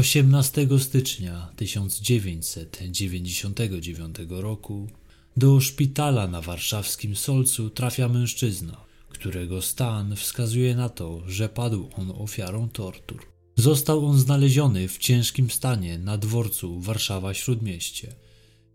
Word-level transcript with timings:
18 0.00 0.68
stycznia 0.78 1.52
1999 1.56 4.16
roku 4.28 4.88
do 5.36 5.60
szpitala 5.60 6.26
na 6.26 6.40
warszawskim 6.40 7.16
Solcu 7.16 7.70
trafia 7.70 8.08
mężczyzna, 8.08 8.84
którego 9.08 9.62
stan 9.62 10.16
wskazuje 10.16 10.76
na 10.76 10.88
to, 10.88 11.22
że 11.26 11.48
padł 11.48 11.88
on 11.96 12.10
ofiarą 12.10 12.68
tortur. 12.68 13.26
Został 13.56 14.06
on 14.06 14.18
znaleziony 14.18 14.88
w 14.88 14.98
ciężkim 14.98 15.50
stanie 15.50 15.98
na 15.98 16.18
dworcu 16.18 16.80
Warszawa 16.80 17.34
Śródmieście. 17.34 18.14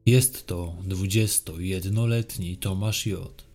Jest 0.05 0.47
to 0.47 0.75
21-letni 0.87 2.57
Tomasz 2.57 3.05
J. 3.05 3.45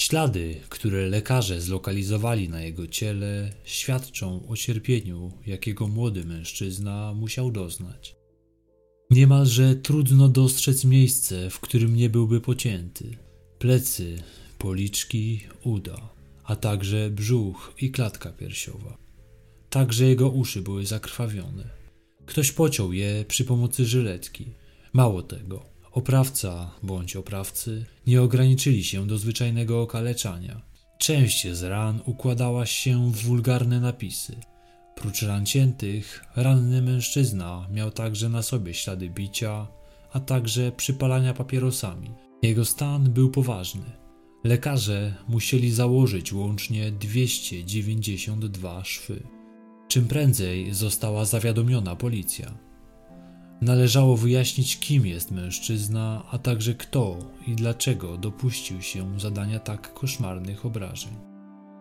Ślady, 0.00 0.60
które 0.68 1.06
lekarze 1.08 1.60
zlokalizowali 1.60 2.48
na 2.48 2.60
jego 2.62 2.86
ciele, 2.86 3.52
świadczą 3.64 4.46
o 4.48 4.56
cierpieniu, 4.56 5.32
jakiego 5.46 5.88
młody 5.88 6.24
mężczyzna 6.24 7.14
musiał 7.14 7.50
doznać. 7.50 8.16
Niemalże 9.10 9.74
trudno 9.74 10.28
dostrzec 10.28 10.84
miejsce, 10.84 11.50
w 11.50 11.60
którym 11.60 11.96
nie 11.96 12.10
byłby 12.10 12.40
pocięty. 12.40 13.16
Plecy, 13.58 14.22
policzki, 14.58 15.40
uda, 15.64 16.08
a 16.44 16.56
także 16.56 17.10
brzuch 17.10 17.74
i 17.78 17.90
klatka 17.90 18.32
piersiowa. 18.32 18.98
Także 19.70 20.04
jego 20.04 20.30
uszy 20.30 20.62
były 20.62 20.86
zakrwawione. 20.86 21.70
Ktoś 22.26 22.52
pociął 22.52 22.92
je 22.92 23.24
przy 23.28 23.44
pomocy 23.44 23.86
żyletki. 23.86 24.54
Mało 24.92 25.22
tego, 25.22 25.64
oprawca 25.92 26.70
bądź 26.82 27.16
oprawcy 27.16 27.84
nie 28.06 28.22
ograniczyli 28.22 28.84
się 28.84 29.06
do 29.06 29.18
zwyczajnego 29.18 29.82
okaleczania. 29.82 30.62
Część 30.98 31.48
z 31.48 31.62
ran 31.62 32.00
układała 32.06 32.66
się 32.66 33.12
w 33.12 33.22
wulgarne 33.22 33.80
napisy. 33.80 34.36
Prócz 34.94 35.22
ran 35.22 35.46
ciętych, 35.46 36.24
ranny 36.36 36.82
mężczyzna 36.82 37.66
miał 37.72 37.90
także 37.90 38.28
na 38.28 38.42
sobie 38.42 38.74
ślady 38.74 39.10
bicia, 39.10 39.66
a 40.12 40.20
także 40.20 40.72
przypalania 40.72 41.34
papierosami. 41.34 42.10
Jego 42.42 42.64
stan 42.64 43.10
był 43.12 43.30
poważny. 43.30 44.00
Lekarze 44.44 45.14
musieli 45.28 45.72
założyć 45.72 46.32
łącznie 46.32 46.92
292 46.92 48.84
szwy. 48.84 49.22
Czym 49.88 50.08
prędzej 50.08 50.74
została 50.74 51.24
zawiadomiona 51.24 51.96
policja. 51.96 52.69
Należało 53.60 54.16
wyjaśnić, 54.16 54.78
kim 54.78 55.06
jest 55.06 55.30
mężczyzna, 55.30 56.22
a 56.30 56.38
także 56.38 56.74
kto 56.74 57.18
i 57.46 57.54
dlaczego 57.54 58.16
dopuścił 58.16 58.82
się 58.82 59.20
zadania 59.20 59.58
tak 59.58 59.94
koszmarnych 59.94 60.66
obrażeń. 60.66 61.12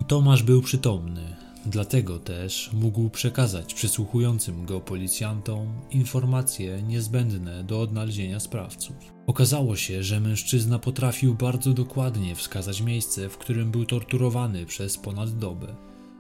Tomasz 0.08 0.44
był 0.44 0.62
przytomny, 0.62 1.36
dlatego 1.66 2.20
też 2.20 2.70
mógł 2.74 3.10
przekazać 3.10 3.74
przysłuchującym 3.74 4.66
go 4.66 4.82
policjantom 4.82 5.68
informacje 5.92 6.82
niezbędne 6.82 7.64
do 7.64 7.82
odnalezienia 7.82 8.40
sprawców. 8.40 8.96
Okazało 9.28 9.76
się, 9.76 10.04
że 10.04 10.20
mężczyzna 10.20 10.80
potrafił 10.80 11.36
bardzo 11.36 11.74
dokładnie 11.74 12.36
wskazać 12.36 12.82
miejsce, 12.82 13.30
w 13.30 13.38
którym 13.38 13.72
był 13.72 13.86
torturowany 13.86 14.66
przez 14.66 14.98
ponad 14.98 15.38
dobę. 15.38 15.76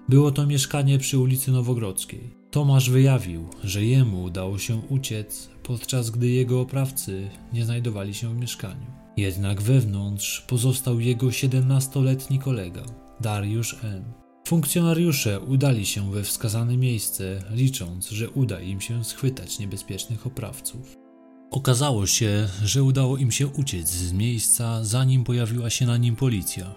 Było 0.09 0.31
to 0.31 0.47
mieszkanie 0.47 0.97
przy 0.97 1.19
ulicy 1.19 1.51
Nowogrodzkiej. 1.51 2.38
Tomasz 2.51 2.89
wyjawił, 2.89 3.49
że 3.63 3.85
jemu 3.85 4.23
udało 4.23 4.57
się 4.57 4.81
uciec, 4.89 5.49
podczas 5.63 6.09
gdy 6.09 6.27
jego 6.27 6.61
oprawcy 6.61 7.29
nie 7.53 7.65
znajdowali 7.65 8.13
się 8.13 8.33
w 8.33 8.37
mieszkaniu. 8.37 8.85
Jednak 9.17 9.61
wewnątrz 9.61 10.41
pozostał 10.41 10.99
jego 10.99 11.27
17-letni 11.27 12.39
kolega, 12.39 12.83
Dariusz 13.21 13.75
M. 13.83 14.03
Funkcjonariusze 14.47 15.39
udali 15.39 15.85
się 15.85 16.11
we 16.11 16.23
wskazane 16.23 16.77
miejsce, 16.77 17.43
licząc, 17.51 18.09
że 18.09 18.29
uda 18.29 18.61
im 18.61 18.81
się 18.81 19.03
schwytać 19.03 19.59
niebezpiecznych 19.59 20.27
oprawców. 20.27 20.95
Okazało 21.51 22.07
się, 22.07 22.47
że 22.63 22.83
udało 22.83 23.17
im 23.17 23.31
się 23.31 23.47
uciec 23.47 23.89
z 23.89 24.13
miejsca, 24.13 24.83
zanim 24.83 25.23
pojawiła 25.23 25.69
się 25.69 25.85
na 25.85 25.97
nim 25.97 26.15
policja. 26.15 26.75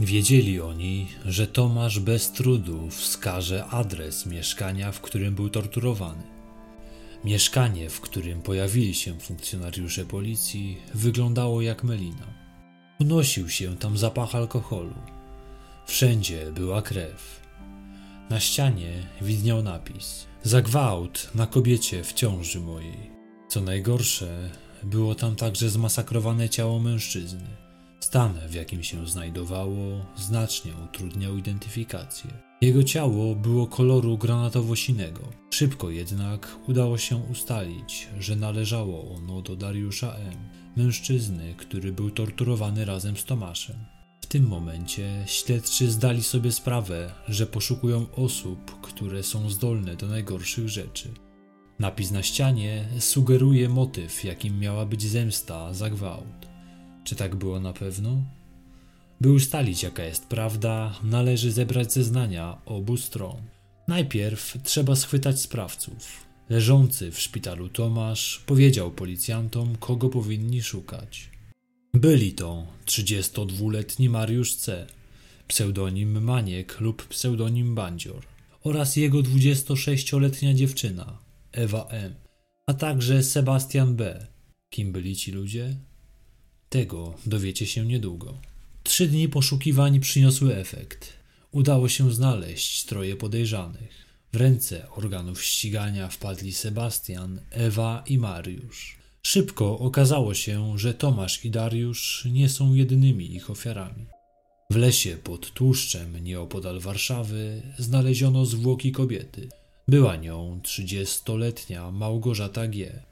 Wiedzieli 0.00 0.60
oni, 0.60 1.08
że 1.24 1.46
Tomasz 1.46 1.98
bez 1.98 2.32
trudu 2.32 2.90
wskaże 2.90 3.66
adres 3.66 4.26
mieszkania, 4.26 4.92
w 4.92 5.00
którym 5.00 5.34
był 5.34 5.50
torturowany. 5.50 6.22
Mieszkanie, 7.24 7.90
w 7.90 8.00
którym 8.00 8.42
pojawili 8.42 8.94
się 8.94 9.20
funkcjonariusze 9.20 10.04
policji, 10.04 10.78
wyglądało 10.94 11.62
jak 11.62 11.84
melina. 11.84 12.26
Unosił 13.00 13.48
się 13.48 13.76
tam 13.76 13.98
zapach 13.98 14.34
alkoholu. 14.34 14.94
Wszędzie 15.86 16.52
była 16.52 16.82
krew. 16.82 17.40
Na 18.30 18.40
ścianie 18.40 18.92
widniał 19.20 19.62
napis: 19.62 20.26
Za 20.42 20.62
gwałt 20.62 21.30
na 21.34 21.46
kobiecie 21.46 22.04
w 22.04 22.12
ciąży 22.12 22.60
mojej. 22.60 23.10
Co 23.48 23.60
najgorsze, 23.60 24.50
było 24.82 25.14
tam 25.14 25.36
także 25.36 25.70
zmasakrowane 25.70 26.48
ciało 26.48 26.78
mężczyzny. 26.78 27.65
Stan, 28.00 28.34
w 28.48 28.54
jakim 28.54 28.82
się 28.82 29.06
znajdowało, 29.06 30.06
znacznie 30.16 30.72
utrudniał 30.84 31.36
identyfikację. 31.36 32.30
Jego 32.60 32.82
ciało 32.84 33.34
było 33.34 33.66
koloru 33.66 34.18
granatowo-sinego. 34.18 35.20
Szybko 35.50 35.90
jednak 35.90 36.58
udało 36.68 36.98
się 36.98 37.16
ustalić, 37.16 38.08
że 38.20 38.36
należało 38.36 39.14
ono 39.14 39.42
do 39.42 39.56
Dariusza 39.56 40.14
M., 40.14 40.34
mężczyzny, 40.76 41.54
który 41.54 41.92
był 41.92 42.10
torturowany 42.10 42.84
razem 42.84 43.16
z 43.16 43.24
Tomaszem. 43.24 43.76
W 44.20 44.26
tym 44.26 44.48
momencie 44.48 45.24
śledczy 45.26 45.90
zdali 45.90 46.22
sobie 46.22 46.52
sprawę, 46.52 47.12
że 47.28 47.46
poszukują 47.46 48.06
osób, 48.12 48.80
które 48.80 49.22
są 49.22 49.50
zdolne 49.50 49.96
do 49.96 50.06
najgorszych 50.06 50.68
rzeczy. 50.68 51.08
Napis 51.78 52.10
na 52.10 52.22
ścianie 52.22 52.88
sugeruje 52.98 53.68
motyw, 53.68 54.24
jakim 54.24 54.58
miała 54.58 54.86
być 54.86 55.02
zemsta 55.02 55.74
za 55.74 55.90
gwałt. 55.90 56.55
Czy 57.06 57.16
tak 57.16 57.36
było 57.36 57.60
na 57.60 57.72
pewno? 57.72 58.22
By 59.20 59.32
ustalić, 59.32 59.82
jaka 59.82 60.04
jest 60.04 60.26
prawda, 60.26 60.94
należy 61.04 61.52
zebrać 61.52 61.92
zeznania 61.92 62.58
obu 62.64 62.96
stron. 62.96 63.36
Najpierw 63.88 64.56
trzeba 64.62 64.96
schwytać 64.96 65.40
sprawców. 65.40 66.26
Leżący 66.48 67.10
w 67.10 67.20
szpitalu 67.20 67.68
Tomasz 67.68 68.42
powiedział 68.46 68.90
policjantom, 68.90 69.76
kogo 69.76 70.08
powinni 70.08 70.62
szukać. 70.62 71.30
Byli 71.94 72.32
to 72.32 72.66
32-letni 72.86 74.08
Mariusz 74.08 74.54
C., 74.54 74.86
pseudonim 75.48 76.22
Maniek 76.22 76.80
lub 76.80 77.06
pseudonim 77.08 77.74
Bandzior 77.74 78.26
oraz 78.64 78.96
jego 78.96 79.18
26-letnia 79.18 80.54
dziewczyna 80.54 81.18
Ewa 81.52 81.86
M., 81.90 82.14
a 82.66 82.74
także 82.74 83.22
Sebastian 83.22 83.96
B. 83.96 84.26
Kim 84.70 84.92
byli 84.92 85.16
ci 85.16 85.32
ludzie? 85.32 85.76
Tego 86.68 87.14
dowiecie 87.26 87.66
się 87.66 87.86
niedługo. 87.86 88.34
Trzy 88.82 89.06
dni 89.08 89.28
poszukiwań 89.28 90.00
przyniosły 90.00 90.56
efekt. 90.56 91.12
Udało 91.52 91.88
się 91.88 92.12
znaleźć 92.12 92.84
troje 92.84 93.16
podejrzanych. 93.16 94.06
W 94.32 94.36
ręce 94.36 94.90
organów 94.90 95.44
ścigania 95.44 96.08
wpadli 96.08 96.52
Sebastian, 96.52 97.40
Ewa 97.50 98.04
i 98.06 98.18
Mariusz. 98.18 98.96
Szybko 99.22 99.78
okazało 99.78 100.34
się, 100.34 100.78
że 100.78 100.94
Tomasz 100.94 101.44
i 101.44 101.50
Dariusz 101.50 102.28
nie 102.32 102.48
są 102.48 102.74
jedynymi 102.74 103.34
ich 103.34 103.50
ofiarami. 103.50 104.06
W 104.70 104.76
lesie 104.76 105.16
pod 105.16 105.50
tłuszczem 105.50 106.24
nieopodal 106.24 106.80
Warszawy 106.80 107.62
znaleziono 107.78 108.46
zwłoki 108.46 108.92
kobiety. 108.92 109.48
Była 109.88 110.16
nią 110.16 110.60
trzydziestoletnia 110.62 111.90
Małgorzata 111.90 112.68
G., 112.68 113.02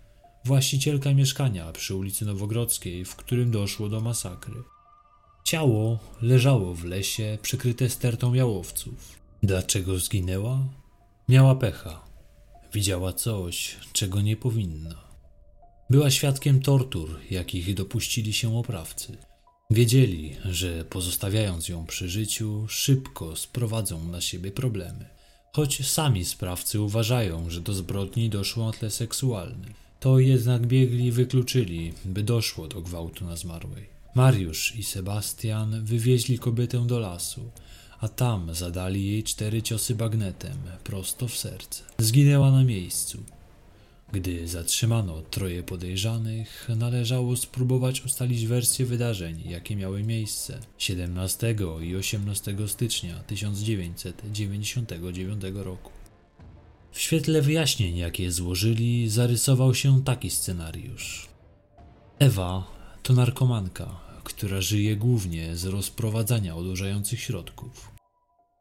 właścicielka 0.44 1.14
mieszkania 1.14 1.72
przy 1.72 1.94
ulicy 1.94 2.24
Nowogrodzkiej, 2.24 3.04
w 3.04 3.16
którym 3.16 3.50
doszło 3.50 3.88
do 3.88 4.00
masakry. 4.00 4.62
Ciało 5.44 5.98
leżało 6.22 6.74
w 6.74 6.84
lesie 6.84 7.38
przykryte 7.42 7.90
stertą 7.90 8.34
jałowców. 8.34 9.18
Dlaczego 9.42 9.98
zginęła? 9.98 10.58
Miała 11.28 11.54
pecha. 11.54 12.04
Widziała 12.72 13.12
coś, 13.12 13.76
czego 13.92 14.20
nie 14.20 14.36
powinna. 14.36 15.04
Była 15.90 16.10
świadkiem 16.10 16.60
tortur, 16.60 17.20
jakich 17.30 17.74
dopuścili 17.74 18.32
się 18.32 18.58
oprawcy. 18.58 19.16
Wiedzieli, 19.70 20.36
że 20.44 20.84
pozostawiając 20.84 21.68
ją 21.68 21.86
przy 21.86 22.08
życiu, 22.08 22.66
szybko 22.68 23.36
sprowadzą 23.36 24.08
na 24.08 24.20
siebie 24.20 24.50
problemy. 24.50 25.08
Choć 25.52 25.86
sami 25.86 26.24
sprawcy 26.24 26.80
uważają, 26.80 27.50
że 27.50 27.60
do 27.60 27.74
zbrodni 27.74 28.30
doszło 28.30 28.66
na 28.66 28.72
tle 28.72 28.90
seksualnym. 28.90 29.74
To 30.04 30.18
jednak 30.18 30.66
biegli 30.66 31.12
wykluczyli, 31.12 31.92
by 32.04 32.22
doszło 32.22 32.68
do 32.68 32.80
gwałtu 32.80 33.24
na 33.24 33.36
zmarłej. 33.36 33.86
Mariusz 34.14 34.76
i 34.76 34.82
Sebastian 34.82 35.84
wywieźli 35.84 36.38
kobietę 36.38 36.86
do 36.86 36.98
lasu, 36.98 37.50
a 38.00 38.08
tam 38.08 38.54
zadali 38.54 39.06
jej 39.06 39.22
cztery 39.22 39.62
ciosy 39.62 39.94
bagnetem 39.94 40.58
prosto 40.84 41.28
w 41.28 41.36
serce. 41.36 41.82
Zginęła 41.98 42.50
na 42.50 42.64
miejscu. 42.64 43.18
Gdy 44.12 44.48
zatrzymano 44.48 45.22
troje 45.22 45.62
podejrzanych, 45.62 46.68
należało 46.76 47.36
spróbować 47.36 48.04
ustalić 48.04 48.46
wersję 48.46 48.86
wydarzeń, 48.86 49.42
jakie 49.46 49.76
miały 49.76 50.02
miejsce 50.02 50.58
17 50.78 51.56
i 51.82 51.96
18 51.96 52.56
stycznia 52.66 53.18
1999 53.18 55.42
roku. 55.54 56.03
W 56.94 57.00
świetle 57.00 57.42
wyjaśnień, 57.42 57.96
jakie 57.96 58.32
złożyli, 58.32 59.08
zarysował 59.08 59.74
się 59.74 60.04
taki 60.04 60.30
scenariusz. 60.30 61.28
Ewa 62.18 62.66
to 63.02 63.12
narkomanka, 63.12 64.00
która 64.24 64.60
żyje 64.60 64.96
głównie 64.96 65.56
z 65.56 65.64
rozprowadzania 65.64 66.56
odurzających 66.56 67.20
środków. 67.20 67.90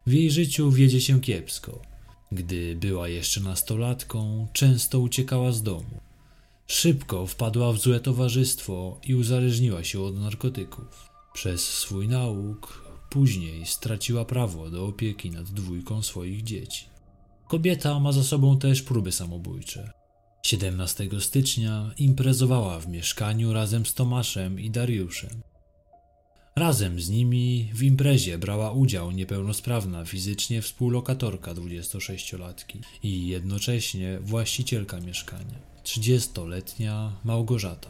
W 0.07 0.13
jej 0.13 0.31
życiu 0.31 0.71
wiedzie 0.71 1.01
się 1.01 1.21
kiepsko. 1.21 1.81
Gdy 2.31 2.75
była 2.75 3.07
jeszcze 3.07 3.41
nastolatką, 3.41 4.47
często 4.53 4.99
uciekała 4.99 5.51
z 5.51 5.63
domu. 5.63 6.01
Szybko 6.67 7.27
wpadła 7.27 7.73
w 7.73 7.79
złe 7.79 7.99
towarzystwo 7.99 8.99
i 9.07 9.15
uzależniła 9.15 9.83
się 9.83 10.01
od 10.01 10.19
narkotyków. 10.19 11.09
Przez 11.33 11.69
swój 11.69 12.07
nauk 12.07 12.83
później 13.09 13.65
straciła 13.65 14.25
prawo 14.25 14.69
do 14.69 14.85
opieki 14.85 15.31
nad 15.31 15.49
dwójką 15.49 16.01
swoich 16.01 16.43
dzieci. 16.43 16.92
Kobieta 17.47 17.99
ma 17.99 18.11
za 18.11 18.23
sobą 18.23 18.59
też 18.59 18.81
próby 18.81 19.11
samobójcze. 19.11 19.91
17 20.43 21.09
stycznia 21.19 21.91
imprezowała 21.97 22.79
w 22.79 22.87
mieszkaniu 22.87 23.53
razem 23.53 23.85
z 23.85 23.93
Tomaszem 23.93 24.59
i 24.59 24.69
Dariuszem. 24.69 25.41
Razem 26.55 27.01
z 27.01 27.09
nimi 27.09 27.69
w 27.73 27.83
imprezie 27.83 28.37
brała 28.37 28.71
udział 28.71 29.11
niepełnosprawna 29.11 30.05
fizycznie 30.05 30.61
współlokatorka 30.61 31.53
26-latki 31.53 32.79
i 33.03 33.27
jednocześnie 33.27 34.19
właścicielka 34.21 34.99
mieszkania, 34.99 35.59
30-letnia 35.83 37.11
Małgorzata. 37.23 37.89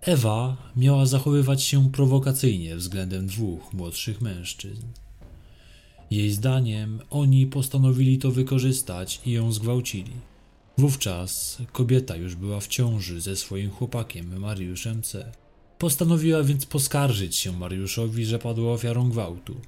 Ewa 0.00 0.56
miała 0.76 1.06
zachowywać 1.06 1.62
się 1.62 1.90
prowokacyjnie 1.90 2.76
względem 2.76 3.26
dwóch 3.26 3.72
młodszych 3.72 4.20
mężczyzn. 4.20 4.86
Jej 6.12 6.30
zdaniem 6.30 7.00
oni 7.10 7.46
postanowili 7.46 8.18
to 8.18 8.30
wykorzystać 8.30 9.20
i 9.26 9.32
ją 9.32 9.52
zgwałcili. 9.52 10.12
Wówczas 10.78 11.58
kobieta 11.72 12.16
już 12.16 12.34
była 12.34 12.60
w 12.60 12.68
ciąży 12.68 13.20
ze 13.20 13.36
swoim 13.36 13.70
chłopakiem 13.70 14.40
Mariuszem 14.40 15.02
C. 15.02 15.32
Postanowiła 15.78 16.42
więc 16.42 16.66
poskarżyć 16.66 17.36
się 17.36 17.52
Mariuszowi, 17.52 18.24
że 18.24 18.38
padła 18.38 18.72
ofiarą 18.72 19.10
gwałtu. 19.10 19.60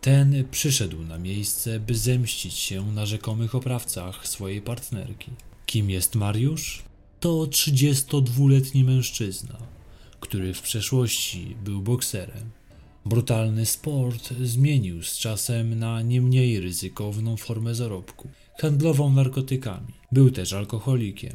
Ten 0.00 0.44
przyszedł 0.50 1.02
na 1.02 1.18
miejsce, 1.18 1.80
by 1.80 1.94
zemścić 1.94 2.54
się 2.54 2.92
na 2.92 3.06
rzekomych 3.06 3.54
oprawcach 3.54 4.28
swojej 4.28 4.62
partnerki. 4.62 5.30
Kim 5.66 5.90
jest 5.90 6.14
Mariusz? 6.14 6.82
To 7.20 7.28
32-letni 7.28 8.84
mężczyzna, 8.84 9.56
który 10.20 10.54
w 10.54 10.62
przeszłości 10.62 11.56
był 11.64 11.82
bokserem. 11.82 12.61
Brutalny 13.06 13.66
sport 13.66 14.34
zmienił 14.42 15.02
z 15.02 15.18
czasem 15.18 15.78
na 15.78 16.02
nie 16.02 16.20
mniej 16.20 16.60
ryzykowną 16.60 17.36
formę 17.36 17.74
zarobku. 17.74 18.28
Handlował 18.60 19.12
narkotykami. 19.12 19.94
Był 20.12 20.30
też 20.30 20.52
alkoholikiem. 20.52 21.32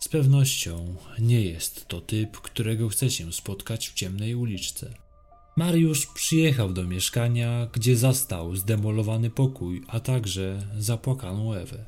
Z 0.00 0.08
pewnością 0.08 0.96
nie 1.18 1.42
jest 1.42 1.88
to 1.88 2.00
typ, 2.00 2.36
którego 2.36 2.88
chce 2.88 3.10
się 3.10 3.32
spotkać 3.32 3.88
w 3.88 3.94
ciemnej 3.94 4.34
uliczce. 4.34 4.94
Mariusz 5.56 6.06
przyjechał 6.06 6.72
do 6.72 6.84
mieszkania, 6.84 7.68
gdzie 7.72 7.96
zastał 7.96 8.56
zdemolowany 8.56 9.30
pokój, 9.30 9.82
a 9.88 10.00
także 10.00 10.62
zapłakaną 10.78 11.54
Ewę. 11.54 11.84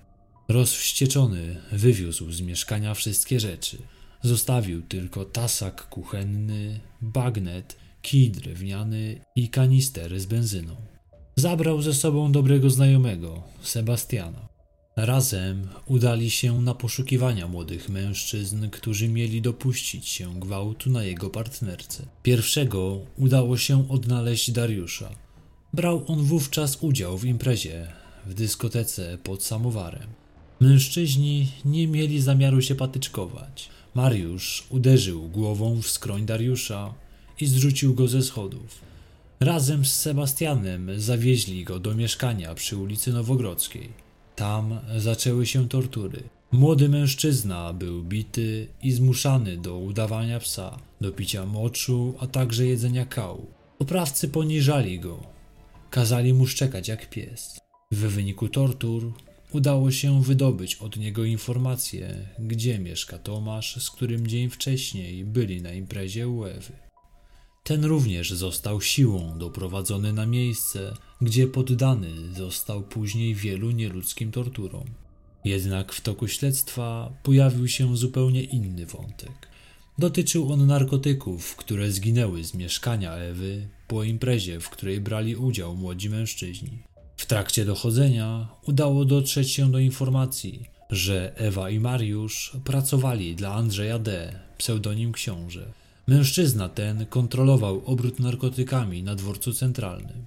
Rozwścieczony 0.49 1.63
wywiózł 1.73 2.33
z 2.33 2.41
mieszkania 2.41 2.95
wszystkie 2.95 3.41
rzeczy. 3.41 3.79
Zostawił 4.23 4.83
tylko 4.83 5.25
tasak 5.25 5.89
kuchenny, 5.89 6.81
bagnet, 7.01 7.77
kij 8.03 8.31
drewniany 8.31 9.21
i 9.37 9.49
kanister 9.49 10.21
z 10.21 10.27
benzyną. 10.27 10.77
Zabrał 11.37 11.83
ze 11.83 11.95
sobą 11.95 12.33
dobrego 12.33 12.71
znajomego, 12.71 13.43
Sebastiana. 13.63 14.49
Razem 14.97 15.69
udali 15.87 16.31
się 16.31 16.63
na 16.63 16.75
poszukiwania 16.75 17.49
młodych 17.49 17.89
mężczyzn, 17.89 18.71
którzy 18.71 19.09
mieli 19.09 19.43
dopuścić 19.43 20.09
się 20.09 20.41
gwałtu 20.41 20.91
na 20.91 21.05
jego 21.05 21.31
partnerce. 21.31 22.07
Pierwszego 22.23 23.01
udało 23.17 23.57
się 23.57 23.89
odnaleźć 23.89 24.51
Dariusza. 24.51 25.11
Brał 25.73 26.05
on 26.07 26.25
wówczas 26.25 26.79
udział 26.81 27.19
w 27.19 27.25
imprezie 27.25 27.87
w 28.27 28.35
dyskotece 28.35 29.19
pod 29.19 29.45
samowarem. 29.45 30.09
Mężczyźni 30.61 31.53
nie 31.65 31.89
mieli 31.89 32.21
zamiaru 32.21 32.63
się 32.63 32.75
patyczkować. 32.75 33.69
Mariusz 33.95 34.67
uderzył 34.71 35.29
głową 35.29 35.83
w 35.83 35.89
skroń 35.91 36.27
Dariusza 36.27 36.95
i 37.41 37.47
zrzucił 37.47 37.95
go 37.95 38.09
ze 38.09 38.23
schodów. 38.23 38.81
Razem 39.41 39.85
z 39.85 39.95
Sebastianem 39.95 40.91
zawieźli 40.97 41.65
go 41.65 41.79
do 41.79 41.95
mieszkania 41.95 42.55
przy 42.55 42.77
ulicy 42.77 43.13
Nowogrodzkiej. 43.13 43.89
Tam 44.37 44.79
zaczęły 44.97 45.47
się 45.47 45.69
tortury. 45.69 46.23
Młody 46.53 46.89
mężczyzna 46.89 47.73
był 47.73 48.03
bity 48.03 48.67
i 48.83 48.93
zmuszany 48.93 49.57
do 49.57 49.79
udawania 49.79 50.41
psa, 50.41 50.79
do 51.01 51.13
picia 51.13 51.47
moczu, 51.47 52.15
a 52.19 52.27
także 52.27 52.67
jedzenia 52.67 53.07
kału. 53.07 53.47
Oprawcy 53.79 54.29
poniżali 54.29 55.01
go, 55.01 55.23
kazali 55.91 56.35
mu 56.35 56.47
szczekać 56.47 56.89
jak 56.89 57.11
pies. 57.11 57.61
W 57.93 57.99
wyniku 57.99 58.49
tortur 58.49 59.13
udało 59.53 59.91
się 59.91 60.23
wydobyć 60.23 60.75
od 60.75 60.97
niego 60.97 61.25
informacje, 61.25 62.29
gdzie 62.39 62.79
mieszka 62.79 63.19
Tomasz, 63.19 63.83
z 63.83 63.91
którym 63.91 64.27
dzień 64.27 64.51
wcześniej 64.51 65.25
byli 65.25 65.63
na 65.63 65.73
imprezie 65.73 66.29
u 66.29 66.45
Ewy. 66.45 66.88
Ten 67.69 67.85
również 67.85 68.31
został 68.31 68.81
siłą 68.81 69.39
doprowadzony 69.39 70.13
na 70.13 70.27
miejsce, 70.27 70.95
gdzie 71.21 71.47
poddany 71.47 72.11
został 72.37 72.83
później 72.83 73.35
wielu 73.35 73.71
nieludzkim 73.71 74.33
torturom. 74.33 74.85
Jednak 75.45 75.93
w 75.93 76.01
toku 76.01 76.29
śledztwa 76.29 77.13
pojawił 77.23 77.69
się 77.69 77.97
zupełnie 77.97 78.45
inny 78.45 78.87
wątek. 78.87 79.49
Dotyczył 79.99 80.53
on 80.53 80.67
narkotyków, 80.67 81.57
które 81.57 81.93
zginęły 81.93 82.45
z 82.45 82.55
mieszkania 82.55 83.15
Ewy 83.15 83.69
po 83.89 84.05
imprezie, 84.05 84.61
w 84.61 84.71
której 84.71 85.01
brali 85.01 85.37
udział 85.37 85.77
młodzi 85.77 86.11
mężczyźni. 86.11 86.79
W 87.17 87.27
trakcie 87.27 87.65
dochodzenia 87.65 88.49
udało 88.67 89.05
dotrzeć 89.05 89.51
się 89.51 89.71
do 89.71 89.79
informacji, 89.79 90.65
że 90.91 91.37
Ewa 91.37 91.71
i 91.71 91.81
Mariusz 91.81 92.57
pracowali 92.65 93.37
dla 93.37 93.55
Andrzeja 93.55 93.99
D., 93.99 94.39
pseudonim 94.59 95.13
Książę. 95.13 95.73
Mężczyzna 96.09 96.69
ten 96.69 97.07
kontrolował 97.07 97.83
obrót 97.85 98.21
narkotykami 98.21 99.03
na 99.03 99.15
dworcu 99.15 99.53
centralnym. 99.53 100.27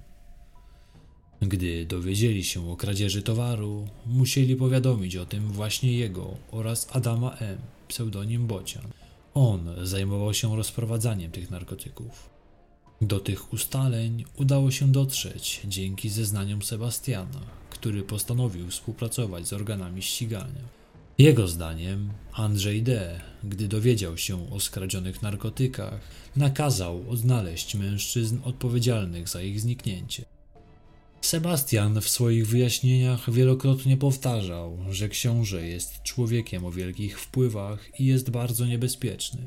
Gdy 1.40 1.86
dowiedzieli 1.86 2.44
się 2.44 2.70
o 2.70 2.76
kradzieży 2.76 3.22
towaru, 3.22 3.88
musieli 4.06 4.56
powiadomić 4.56 5.16
o 5.16 5.26
tym 5.26 5.48
właśnie 5.48 5.92
jego 5.92 6.34
oraz 6.50 6.96
Adama 6.96 7.36
M., 7.36 7.58
pseudonim 7.88 8.46
Bocian. 8.46 8.84
On 9.34 9.70
zajmował 9.82 10.34
się 10.34 10.56
rozprowadzaniem 10.56 11.30
tych 11.30 11.50
narkotyków. 11.50 12.30
Do 13.00 13.20
tych 13.20 13.52
ustaleń 13.52 14.24
udało 14.36 14.70
się 14.70 14.92
dotrzeć 14.92 15.60
dzięki 15.64 16.08
zeznaniom 16.08 16.62
Sebastiana, 16.62 17.40
który 17.70 18.02
postanowił 18.02 18.70
współpracować 18.70 19.46
z 19.46 19.52
organami 19.52 20.02
ścigania. 20.02 20.81
Jego 21.18 21.48
zdaniem 21.48 22.10
Andrzej 22.32 22.82
D., 22.82 23.20
gdy 23.44 23.68
dowiedział 23.68 24.18
się 24.18 24.52
o 24.52 24.60
skradzionych 24.60 25.22
narkotykach, 25.22 26.00
nakazał 26.36 27.10
odnaleźć 27.10 27.74
mężczyzn 27.74 28.38
odpowiedzialnych 28.44 29.28
za 29.28 29.42
ich 29.42 29.60
zniknięcie. 29.60 30.24
Sebastian 31.20 32.00
w 32.00 32.08
swoich 32.08 32.46
wyjaśnieniach 32.46 33.30
wielokrotnie 33.30 33.96
powtarzał, 33.96 34.78
że 34.90 35.08
książę 35.08 35.68
jest 35.68 36.02
człowiekiem 36.02 36.64
o 36.64 36.70
wielkich 36.70 37.20
wpływach 37.20 38.00
i 38.00 38.06
jest 38.06 38.30
bardzo 38.30 38.66
niebezpieczny. 38.66 39.46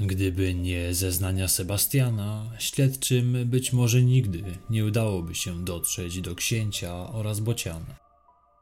Gdyby 0.00 0.54
nie 0.54 0.94
zeznania 0.94 1.48
Sebastiana, 1.48 2.52
śledczym 2.58 3.36
być 3.44 3.72
może 3.72 4.02
nigdy 4.02 4.42
nie 4.70 4.84
udałoby 4.84 5.34
się 5.34 5.64
dotrzeć 5.64 6.20
do 6.20 6.34
księcia 6.34 7.12
oraz 7.12 7.40
bociana. 7.40 8.09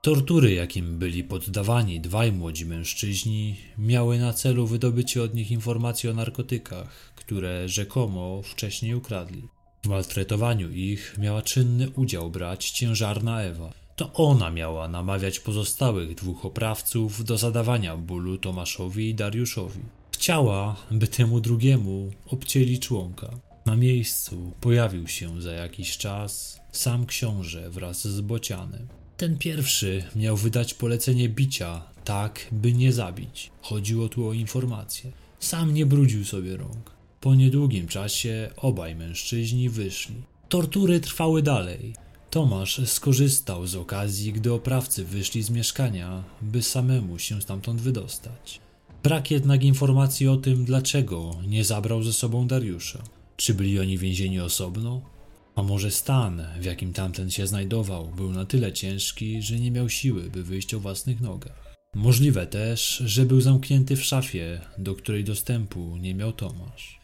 Tortury, 0.02 0.54
jakim 0.54 0.98
byli 0.98 1.24
poddawani 1.24 2.00
dwaj 2.00 2.32
młodzi 2.32 2.66
mężczyźni, 2.66 3.56
miały 3.78 4.18
na 4.18 4.32
celu 4.32 4.66
wydobycie 4.66 5.22
od 5.22 5.34
nich 5.34 5.50
informacji 5.50 6.08
o 6.08 6.14
narkotykach, 6.14 7.12
które 7.14 7.68
rzekomo 7.68 8.42
wcześniej 8.42 8.94
ukradli. 8.94 9.42
W 9.84 9.88
maltretowaniu 9.88 10.70
ich 10.70 11.16
miała 11.18 11.42
czynny 11.42 11.90
udział 11.90 12.30
brać 12.30 12.70
ciężarna 12.70 13.42
Ewa. 13.42 13.72
To 13.96 14.12
ona 14.12 14.50
miała 14.50 14.88
namawiać 14.88 15.40
pozostałych 15.40 16.14
dwóch 16.14 16.44
oprawców 16.44 17.24
do 17.24 17.38
zadawania 17.38 17.96
bólu 17.96 18.38
Tomaszowi 18.38 19.08
i 19.08 19.14
Dariuszowi. 19.14 19.80
Chciała, 20.14 20.76
by 20.90 21.08
temu 21.08 21.40
drugiemu 21.40 22.10
obcięli 22.26 22.78
członka. 22.78 23.30
Na 23.66 23.76
miejscu 23.76 24.52
pojawił 24.60 25.08
się 25.08 25.42
za 25.42 25.52
jakiś 25.52 25.96
czas 25.96 26.60
sam 26.72 27.06
książę 27.06 27.70
wraz 27.70 28.08
z 28.08 28.20
bocianem. 28.20 28.97
Ten 29.18 29.38
pierwszy 29.38 30.04
miał 30.16 30.36
wydać 30.36 30.74
polecenie 30.74 31.28
bicia, 31.28 31.82
tak 32.04 32.46
by 32.52 32.72
nie 32.72 32.92
zabić. 32.92 33.50
Chodziło 33.62 34.08
tu 34.08 34.28
o 34.28 34.32
informacje. 34.32 35.12
Sam 35.40 35.74
nie 35.74 35.86
brudził 35.86 36.24
sobie 36.24 36.56
rąk. 36.56 36.90
Po 37.20 37.34
niedługim 37.34 37.88
czasie 37.88 38.50
obaj 38.56 38.94
mężczyźni 38.94 39.70
wyszli. 39.70 40.14
Tortury 40.48 41.00
trwały 41.00 41.42
dalej. 41.42 41.94
Tomasz 42.30 42.80
skorzystał 42.88 43.66
z 43.66 43.76
okazji, 43.76 44.32
gdy 44.32 44.52
oprawcy 44.52 45.04
wyszli 45.04 45.42
z 45.42 45.50
mieszkania, 45.50 46.24
by 46.42 46.62
samemu 46.62 47.18
się 47.18 47.42
stamtąd 47.42 47.80
wydostać. 47.80 48.60
Brak 49.02 49.30
jednak 49.30 49.64
informacji 49.64 50.28
o 50.28 50.36
tym, 50.36 50.64
dlaczego 50.64 51.36
nie 51.46 51.64
zabrał 51.64 52.02
ze 52.02 52.12
sobą 52.12 52.46
Dariusza. 52.46 53.02
Czy 53.36 53.54
byli 53.54 53.80
oni 53.80 53.98
więzieni 53.98 54.40
osobno? 54.40 55.17
A 55.58 55.62
może 55.62 55.90
stan, 55.90 56.42
w 56.60 56.64
jakim 56.64 56.92
tamten 56.92 57.30
się 57.30 57.46
znajdował, 57.46 58.08
był 58.16 58.32
na 58.32 58.44
tyle 58.44 58.72
ciężki, 58.72 59.42
że 59.42 59.60
nie 59.60 59.70
miał 59.70 59.88
siły, 59.88 60.30
by 60.30 60.42
wyjść 60.42 60.74
o 60.74 60.80
własnych 60.80 61.20
nogach. 61.20 61.76
Możliwe 61.94 62.46
też, 62.46 63.02
że 63.06 63.24
był 63.24 63.40
zamknięty 63.40 63.96
w 63.96 64.04
szafie, 64.04 64.60
do 64.78 64.94
której 64.94 65.24
dostępu 65.24 65.96
nie 65.96 66.14
miał 66.14 66.32
Tomasz. 66.32 67.00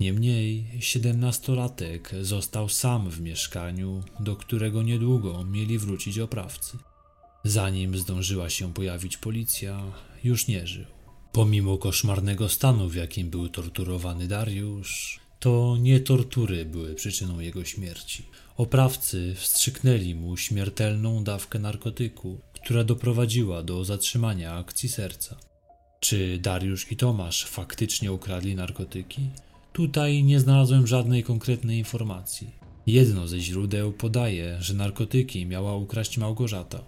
Niemniej, 0.00 0.66
siedemnastolatek 0.80 2.10
został 2.22 2.68
sam 2.68 3.10
w 3.10 3.20
mieszkaniu, 3.20 4.02
do 4.20 4.36
którego 4.36 4.82
niedługo 4.82 5.44
mieli 5.44 5.78
wrócić 5.78 6.18
oprawcy. 6.18 6.78
Zanim 7.44 7.98
zdążyła 7.98 8.50
się 8.50 8.74
pojawić 8.74 9.16
policja, 9.16 9.82
już 10.24 10.46
nie 10.46 10.66
żył. 10.66 10.86
Pomimo 11.32 11.78
koszmarnego 11.78 12.48
stanu, 12.48 12.88
w 12.88 12.94
jakim 12.94 13.30
był 13.30 13.48
torturowany 13.48 14.28
Dariusz, 14.28 15.20
to 15.38 15.76
nie 15.80 16.00
tortury 16.00 16.64
były 16.64 16.94
przyczyną 16.94 17.40
jego 17.40 17.64
śmierci. 17.64 18.26
Oprawcy 18.56 19.34
wstrzyknęli 19.34 20.14
mu 20.14 20.36
śmiertelną 20.36 21.24
dawkę 21.24 21.58
narkotyku, 21.58 22.40
która 22.54 22.84
doprowadziła 22.84 23.62
do 23.62 23.84
zatrzymania 23.84 24.54
akcji 24.54 24.88
serca. 24.88 25.36
Czy 26.00 26.38
Dariusz 26.38 26.92
i 26.92 26.96
Tomasz 26.96 27.44
faktycznie 27.44 28.12
ukradli 28.12 28.54
narkotyki? 28.54 29.20
Tutaj 29.72 30.22
nie 30.24 30.40
znalazłem 30.40 30.86
żadnej 30.86 31.22
konkretnej 31.22 31.78
informacji. 31.78 32.50
Jedno 32.86 33.28
ze 33.28 33.40
źródeł 33.40 33.92
podaje, 33.92 34.56
że 34.60 34.74
narkotyki 34.74 35.46
miała 35.46 35.76
ukraść 35.76 36.18
Małgorzata. 36.18 36.84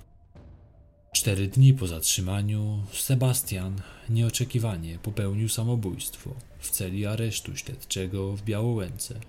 Cztery 1.13 1.49
dni 1.49 1.75
po 1.75 1.87
zatrzymaniu 1.87 2.83
Sebastian 2.93 3.81
nieoczekiwanie 4.09 4.99
popełnił 5.03 5.49
samobójstwo 5.49 6.50
w 6.61 6.71
celi 6.71 7.07
aresztu 7.07 7.57
śledczego 7.57 8.37
w 8.37 8.43
Białołęce. 8.43 9.21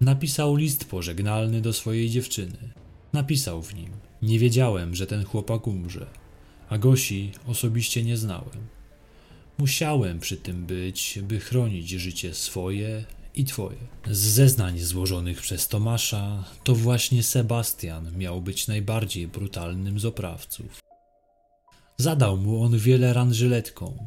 Napisał 0.00 0.56
list 0.56 0.84
pożegnalny 0.84 1.60
do 1.60 1.72
swojej 1.72 2.10
dziewczyny. 2.10 2.72
Napisał 3.12 3.62
w 3.62 3.74
nim: 3.74 3.90
Nie 4.22 4.38
wiedziałem, 4.38 4.94
że 4.94 5.06
ten 5.06 5.24
chłopak 5.24 5.66
umrze, 5.66 6.06
a 6.68 6.78
Gosi 6.78 7.32
osobiście 7.46 8.04
nie 8.04 8.16
znałem. 8.16 8.66
Musiałem 9.58 10.20
przy 10.20 10.36
tym 10.36 10.66
być, 10.66 11.18
by 11.22 11.40
chronić 11.40 11.88
życie 11.88 12.34
swoje 12.34 13.04
i 13.34 13.44
twoje. 13.44 13.78
Z 14.10 14.18
zeznań 14.18 14.78
złożonych 14.78 15.40
przez 15.40 15.68
Tomasza, 15.68 16.44
to 16.64 16.74
właśnie 16.74 17.22
Sebastian 17.22 18.18
miał 18.18 18.40
być 18.40 18.68
najbardziej 18.68 19.28
brutalnym 19.28 20.00
z 20.00 20.04
oprawców. 20.04 20.80
Zadał 21.96 22.36
mu 22.36 22.62
on 22.62 22.78
wiele 22.78 23.12
ran 23.12 23.34
żyletką. 23.34 24.06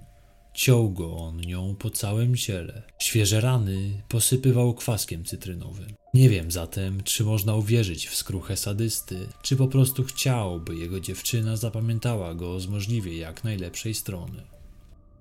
Ciął 0.53 0.89
go 0.89 1.17
on 1.17 1.41
nią 1.41 1.75
po 1.75 1.89
całym 1.89 2.35
ciele. 2.35 2.81
Świeże 2.99 3.41
rany 3.41 4.01
posypywał 4.09 4.73
kwaskiem 4.73 5.25
cytrynowym. 5.25 5.93
Nie 6.13 6.29
wiem 6.29 6.51
zatem, 6.51 7.03
czy 7.03 7.23
można 7.23 7.55
uwierzyć 7.55 8.07
w 8.07 8.15
skruchę 8.15 8.57
sadysty, 8.57 9.27
czy 9.41 9.55
po 9.55 9.67
prostu 9.67 10.03
chciał, 10.03 10.59
by 10.59 10.75
jego 10.75 10.99
dziewczyna 10.99 11.57
zapamiętała 11.57 12.33
go 12.33 12.59
z 12.59 12.67
możliwie 12.67 13.17
jak 13.17 13.43
najlepszej 13.43 13.93
strony. 13.93 14.43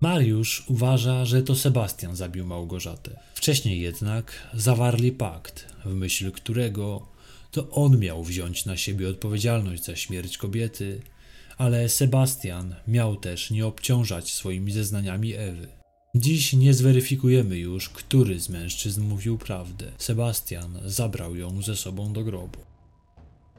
Mariusz 0.00 0.64
uważa, 0.66 1.24
że 1.24 1.42
to 1.42 1.54
Sebastian 1.54 2.16
zabił 2.16 2.46
Małgorzatę. 2.46 3.20
Wcześniej 3.34 3.80
jednak 3.80 4.48
zawarli 4.54 5.12
pakt, 5.12 5.66
w 5.84 5.94
myśl 5.94 6.30
którego 6.30 7.06
to 7.50 7.70
on 7.70 7.98
miał 7.98 8.24
wziąć 8.24 8.64
na 8.64 8.76
siebie 8.76 9.08
odpowiedzialność 9.08 9.84
za 9.84 9.96
śmierć 9.96 10.38
kobiety, 10.38 11.02
ale 11.62 11.88
Sebastian 11.88 12.74
miał 12.88 13.16
też 13.16 13.50
nie 13.50 13.66
obciążać 13.66 14.32
swoimi 14.32 14.72
zeznaniami 14.72 15.34
Ewy. 15.34 15.68
Dziś 16.14 16.52
nie 16.52 16.74
zweryfikujemy 16.74 17.58
już, 17.58 17.88
który 17.88 18.40
z 18.40 18.48
mężczyzn 18.48 19.02
mówił 19.02 19.38
prawdę. 19.38 19.92
Sebastian 19.98 20.78
zabrał 20.84 21.36
ją 21.36 21.62
ze 21.62 21.76
sobą 21.76 22.12
do 22.12 22.24
grobu. 22.24 22.58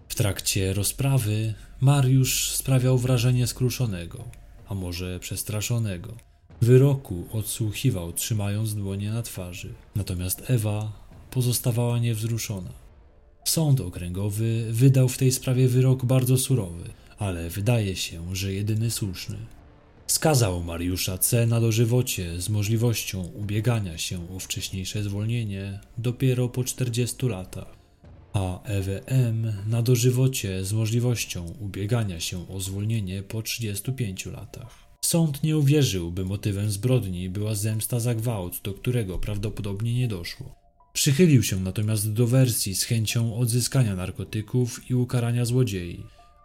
W 0.08 0.16
trakcie 0.16 0.74
rozprawy 0.74 1.54
Mariusz 1.82 2.52
sprawiał 2.52 2.98
wrażenie 2.98 3.48
skruszonego, 3.48 4.24
a 4.68 4.74
może 4.74 5.20
przestraszonego. 5.20 6.14
Wyroku 6.62 7.24
odsłuchiwał, 7.32 8.14
trzymając 8.14 8.76
dłonie 8.76 9.12
na 9.12 9.22
twarzy, 9.22 9.74
natomiast 9.96 10.44
Ewa 10.50 10.92
pozostawała 11.32 12.00
niewzruszona. 12.00 12.70
Sąd 13.46 13.82
okręgowy 13.82 14.66
wydał 14.72 15.10
w 15.10 15.18
tej 15.18 15.32
sprawie 15.32 15.68
wyrok 15.68 16.06
bardzo 16.06 16.38
surowy, 16.38 16.90
ale 17.18 17.50
wydaje 17.50 17.96
się, 17.96 18.36
że 18.36 18.54
jedyny 18.54 18.92
słuszny. 18.92 19.38
Skazał 20.08 20.64
Mariusza 20.64 21.18
C. 21.18 21.46
na 21.46 21.60
dożywocie 21.60 22.42
z 22.42 22.50
możliwością 22.50 23.24
ubiegania 23.24 23.98
się 23.98 24.36
o 24.36 24.40
wcześniejsze 24.40 25.04
zwolnienie 25.04 25.80
dopiero 25.98 26.50
po 26.50 26.64
40 26.64 27.26
latach, 27.26 27.78
a 28.34 28.64
EWM 28.64 29.54
na 29.68 29.82
dożywocie 29.82 30.66
z 30.66 30.74
możliwością 30.74 31.54
ubiegania 31.60 32.20
się 32.20 32.50
o 32.50 32.60
zwolnienie 32.60 33.24
po 33.24 33.42
35 33.42 34.26
latach. 34.26 34.84
Sąd 35.06 35.44
nie 35.44 35.58
uwierzył, 35.58 36.12
by 36.12 36.26
motywem 36.26 36.72
zbrodni 36.72 37.30
była 37.30 37.56
zemsta 37.56 38.00
za 38.00 38.16
gwałt, 38.16 38.60
do 38.64 38.74
którego 38.74 39.20
prawdopodobnie 39.20 39.94
nie 39.94 40.08
doszło. 40.08 40.56
Przychylił 40.94 41.44
się 41.44 41.60
natomiast 41.60 42.14
do 42.14 42.28
wersji 42.28 42.76
z 42.76 42.84
chęcią 42.84 43.36
odzyskania 43.36 43.96
narkotyków 43.96 44.92
i 44.92 44.96
ukarania 44.96 45.46
złodziei. 45.46 46.04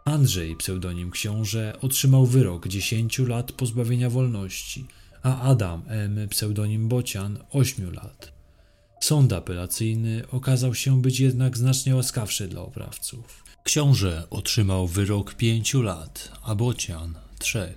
Andrzej, 0.09 0.57
pseudonim 0.57 1.11
książę, 1.11 1.77
otrzymał 1.81 2.27
wyrok 2.27 2.69
10 2.69 3.19
lat 3.19 3.53
pozbawienia 3.53 4.11
wolności, 4.11 4.87
a 5.23 5.41
Adam 5.41 5.83
M., 5.89 6.29
pseudonim 6.29 6.89
Bocian, 6.89 7.39
8 7.51 7.95
lat. 7.95 8.33
Sąd 9.01 9.33
apelacyjny 9.33 10.25
okazał 10.33 10.75
się 10.75 11.03
być 11.03 11.21
jednak 11.21 11.59
znacznie 11.59 11.97
łaskawszy 11.97 12.49
dla 12.49 12.61
oprawców. 12.61 13.45
Książę 13.65 14.27
otrzymał 14.31 14.87
wyrok 14.87 15.35
5 15.35 15.75
lat, 15.75 16.33
a 16.43 16.55
Bocian 16.55 17.15
3. 17.39 17.75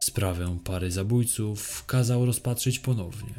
Sprawę 0.00 0.58
pary 0.64 0.90
zabójców 0.90 1.84
kazał 1.86 2.26
rozpatrzyć 2.26 2.78
ponownie. 2.78 3.34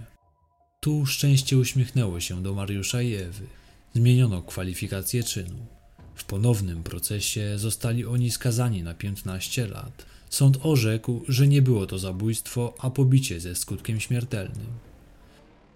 Tu 0.80 1.06
szczęście 1.06 1.58
uśmiechnęło 1.58 2.20
się 2.20 2.44
do 2.44 2.54
Mariusza 2.54 3.02
i 3.02 3.14
Ewy. 3.14 3.48
Zmieniono 3.96 4.42
kwalifikację 4.42 5.24
czynu. 5.24 5.77
W 6.18 6.24
ponownym 6.24 6.84
procesie 6.84 7.58
zostali 7.58 8.06
oni 8.06 8.32
skazani 8.32 8.84
na 8.84 8.94
15 8.94 9.68
lat. 9.68 10.06
Sąd 10.30 10.58
orzekł, 10.64 11.22
że 11.28 11.48
nie 11.48 11.62
było 11.62 11.86
to 11.86 12.00
zabójstwo, 12.00 12.74
a 12.80 12.90
pobicie 12.90 13.40
ze 13.40 13.56
skutkiem 13.56 14.00
śmiertelnym. 14.00 14.68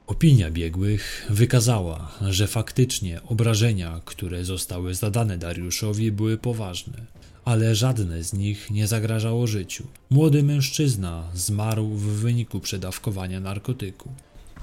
Opinia 0.07 0.51
biegłych 0.51 1.27
wykazała, 1.29 2.11
że 2.29 2.47
faktycznie 2.47 3.23
obrażenia, 3.23 4.01
które 4.05 4.45
zostały 4.45 4.95
zadane 4.95 5.37
Dariuszowi, 5.37 6.11
były 6.11 6.37
poważne, 6.37 7.05
ale 7.45 7.75
żadne 7.75 8.23
z 8.23 8.33
nich 8.33 8.71
nie 8.71 8.87
zagrażało 8.87 9.47
życiu. 9.47 9.87
Młody 10.09 10.43
mężczyzna 10.43 11.29
zmarł 11.33 11.87
w 11.87 12.03
wyniku 12.03 12.59
przedawkowania 12.59 13.39
narkotyku. 13.39 14.13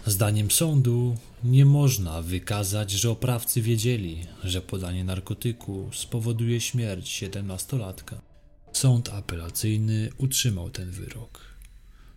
Zdaniem 0.06 0.50
sądu 0.50 1.16
nie 1.44 1.64
można 1.64 2.22
wykazać, 2.22 2.90
że 2.90 3.10
oprawcy 3.10 3.62
wiedzieli, 3.62 4.26
że 4.44 4.60
podanie 4.60 5.04
narkotyku 5.04 5.90
spowoduje 5.92 6.60
śmierć 6.60 7.08
siedemnastolatka. 7.08 8.20
Sąd 8.72 9.08
apelacyjny 9.08 10.10
utrzymał 10.18 10.70
ten 10.70 10.90
wyrok. 10.90 11.40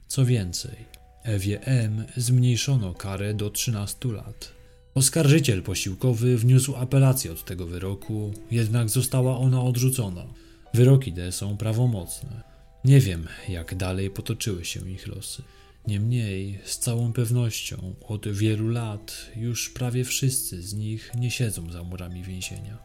Co 0.07 0.25
więcej, 0.25 0.75
Ewie 1.23 1.61
M. 1.61 2.05
zmniejszono 2.17 2.93
karę 2.93 3.33
do 3.33 3.49
13 3.49 4.11
lat. 4.11 4.51
Oskarżyciel 4.95 5.63
posiłkowy 5.63 6.37
wniósł 6.37 6.75
apelację 6.75 7.31
od 7.31 7.45
tego 7.45 7.65
wyroku, 7.65 8.33
jednak 8.51 8.89
została 8.89 9.37
ona 9.37 9.61
odrzucona. 9.61 10.25
Wyroki 10.73 11.13
te 11.13 11.31
są 11.31 11.57
prawomocne. 11.57 12.41
Nie 12.85 12.99
wiem, 12.99 13.27
jak 13.49 13.75
dalej 13.75 14.09
potoczyły 14.09 14.65
się 14.65 14.89
ich 14.89 15.07
losy. 15.07 15.43
Niemniej, 15.87 16.59
z 16.65 16.77
całą 16.77 17.13
pewnością, 17.13 17.95
od 18.07 18.27
wielu 18.27 18.67
lat 18.67 19.31
już 19.35 19.69
prawie 19.69 20.03
wszyscy 20.03 20.61
z 20.61 20.73
nich 20.73 21.11
nie 21.15 21.31
siedzą 21.31 21.71
za 21.71 21.83
murami 21.83 22.23
więzienia. 22.23 22.77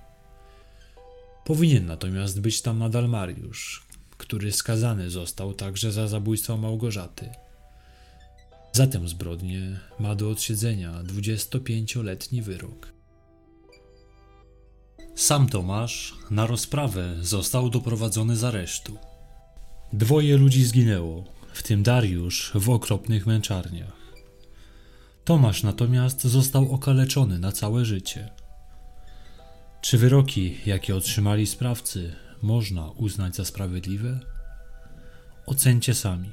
Powinien 1.45 1.87
natomiast 1.87 2.41
być 2.41 2.63
tam 2.63 2.79
nadal 2.79 3.09
Mariusz, 3.09 3.87
który 4.17 4.53
skazany 4.53 5.11
został 5.11 5.55
także 5.55 5.93
za 5.93 6.09
zabójstwo 6.09 6.57
Małgorzaty. 6.57 7.31
Za 8.73 8.87
tę 8.87 9.09
zbrodnię 9.09 9.81
ma 9.99 10.15
do 10.15 10.31
odsiedzenia 10.31 11.03
25-letni 11.03 12.43
wyrok. 12.43 12.93
Sam 15.15 15.49
Tomasz 15.49 16.15
na 16.31 16.47
rozprawę 16.47 17.17
został 17.21 17.71
doprowadzony 17.71 18.37
z 18.37 18.45
aresztu. 18.45 18.99
Dwoje 19.93 20.37
ludzi 20.37 20.65
zginęło, 20.65 21.25
w 21.57 21.63
tym 21.63 21.83
Dariusz 21.83 22.51
w 22.55 22.71
okropnych 22.71 23.27
męczarniach. 23.27 23.97
Tomasz 25.25 25.63
natomiast 25.63 26.25
został 26.25 26.73
okaleczony 26.73 27.39
na 27.39 27.53
całe 27.53 27.85
życie. 27.85 28.31
Czy 29.81 29.99
wyroki, 29.99 30.59
jakie 30.67 30.97
otrzymali 30.97 31.47
sprawcy, 31.47 32.15
można 32.43 32.91
uznać 32.91 33.37
za 33.37 33.45
sprawiedliwe? 33.45 34.21
Ocencie 35.47 35.95
sami. 35.95 36.31